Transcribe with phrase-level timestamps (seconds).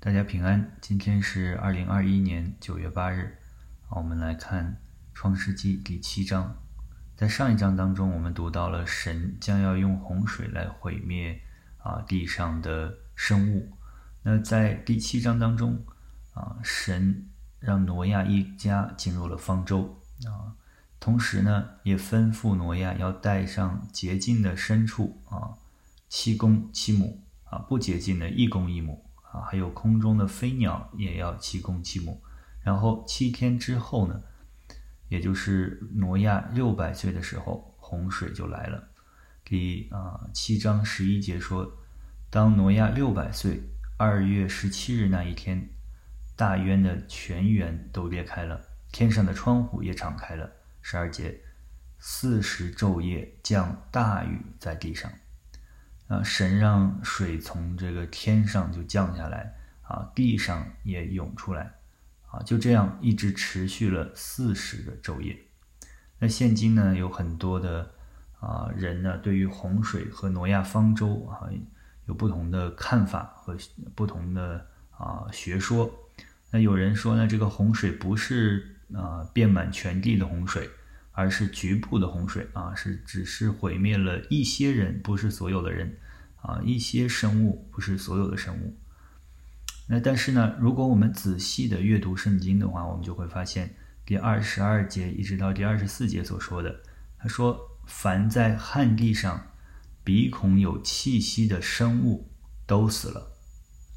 [0.00, 3.36] 大家平安，今天是二零二一年九月八日。
[3.88, 4.80] 啊，我们来看
[5.12, 6.56] 创世纪第七章。
[7.16, 11.40] 在上一章当中，我们读到了神将要用洪水来毁灭
[11.78, 13.72] 啊地上的生物。
[14.22, 15.84] 那在第七章当中，
[16.32, 17.28] 啊，神
[17.58, 20.54] 让挪亚一家进入了方舟啊，
[21.00, 25.58] 同时呢，也吩咐挪亚要带上洁净的牲畜啊，
[26.08, 29.04] 七公七母啊，不洁净的一公一母。
[29.32, 32.22] 啊，还有空中的飞鸟也要七公七母，
[32.62, 34.22] 然后七天之后呢，
[35.08, 38.88] 也就是挪亚六百岁的时候，洪水就来了。
[39.44, 41.78] 第啊七章十一节说，
[42.30, 43.62] 当挪亚六百岁
[43.96, 45.70] 二月十七日那一天，
[46.36, 48.60] 大渊的泉源都裂开了，
[48.92, 50.50] 天上的窗户也敞开了。
[50.82, 51.40] 十二节，
[51.98, 55.10] 四十昼夜降大雨在地上。
[56.08, 61.74] 啊，神让水从这个天上就降下来，啊，地上也涌出来，
[62.30, 65.38] 啊，就这样一直持续了四十个昼夜。
[66.18, 67.90] 那现今呢，有很多的
[68.40, 71.44] 啊人呢，对于洪水和挪亚方舟啊，
[72.06, 73.54] 有不同的看法和
[73.94, 74.66] 不同的
[74.96, 75.92] 啊学说。
[76.50, 80.70] 那有人说呢，这个洪水不是啊遍满全地的洪水。
[81.18, 85.98] 而是局部的洪水啊，是只是毁灭了一些人，不是所有的人
[86.40, 88.76] 啊，一些生物，不是所有的生物。
[89.88, 96.80] 那但是呢，如果我们仔细的阅读圣经的话，我们就会发现第二十二节一直到第二十四节所说的，
[97.18, 99.46] 他说：“凡在旱地上
[100.04, 102.30] 鼻孔有气息的生物
[102.66, 103.32] 都死了。”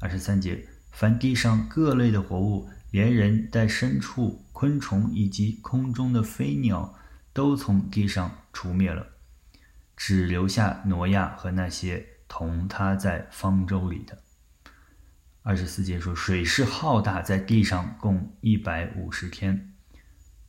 [0.00, 6.98] 二十三节，凡地上各类的活物，连人带牲畜、昆虫以及空中的飞鸟。
[7.34, 9.06] 都从地上除灭了，
[9.96, 14.16] 只留下挪亚和那些同他在方舟里的。
[15.42, 19.74] 二十四节说，水势浩大，在地上共一百五十天。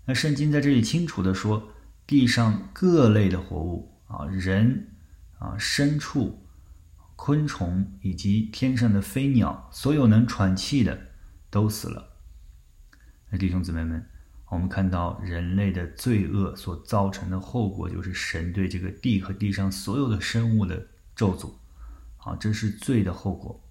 [0.06, 1.73] 那圣经在这里清楚的说，
[2.08, 4.91] 地上各类的活物啊，人
[5.40, 6.47] 啊，牲畜、
[7.18, 10.97] 昆虫以及天上的飞鸟，所有能喘气的
[11.50, 12.13] 都死了。
[13.29, 14.09] 那弟兄姊妹们。
[14.50, 21.52] 我们看到人类的罪恶所造成的后果，就是神对这个地和地上所有的生物的咒诅，
[22.25, 23.63] 啊，这是罪的后果。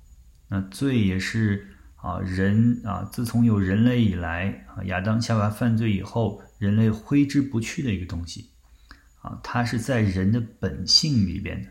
[0.48, 8.50] 那罪也是啊，人啊，自从有人类以来啊，亚当夏娃犯罪以后，人类挥之不去的一个东西，
[9.22, 11.68] 啊，它是在人的本性里边的。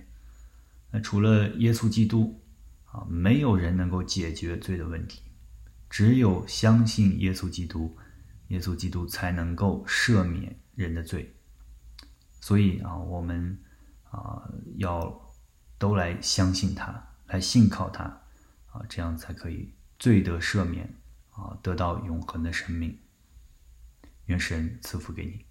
[0.91, 2.41] 那除了耶稣基督，
[2.85, 5.21] 啊，没有人能够解决罪的问题，
[5.89, 7.97] 只有相信耶稣基督。
[8.47, 11.33] 耶稣基督才能够赦免人的罪，
[12.41, 13.57] 所以啊，我们
[14.09, 14.43] 啊
[14.75, 15.20] 要
[15.81, 18.03] 都来相信他，来信靠他
[18.71, 20.87] 啊，这样才可以罪得赦免
[21.31, 22.99] 啊，得到永恒的生命。
[24.25, 25.43] 愿神赐福给你。